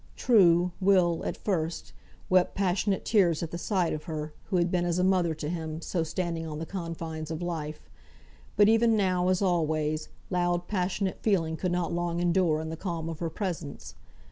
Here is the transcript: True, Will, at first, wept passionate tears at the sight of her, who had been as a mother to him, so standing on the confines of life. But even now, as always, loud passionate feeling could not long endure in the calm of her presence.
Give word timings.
True, 0.15 0.71
Will, 0.81 1.23
at 1.25 1.37
first, 1.37 1.93
wept 2.27 2.55
passionate 2.55 3.05
tears 3.05 3.43
at 3.43 3.51
the 3.51 3.59
sight 3.59 3.93
of 3.93 4.05
her, 4.05 4.33
who 4.45 4.57
had 4.57 4.71
been 4.71 4.83
as 4.83 4.97
a 4.97 5.03
mother 5.03 5.35
to 5.35 5.47
him, 5.47 5.79
so 5.79 6.01
standing 6.01 6.47
on 6.47 6.57
the 6.57 6.65
confines 6.65 7.29
of 7.29 7.43
life. 7.43 7.87
But 8.57 8.67
even 8.67 8.97
now, 8.97 9.27
as 9.27 9.43
always, 9.43 10.09
loud 10.31 10.67
passionate 10.67 11.19
feeling 11.21 11.55
could 11.55 11.71
not 11.71 11.93
long 11.93 12.19
endure 12.19 12.59
in 12.61 12.69
the 12.69 12.77
calm 12.77 13.09
of 13.09 13.19
her 13.19 13.29
presence. 13.29 13.93